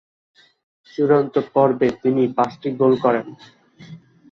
[0.87, 3.25] চূড়ান্ত পর্বে তিনি পাঁচটি গোল করেন।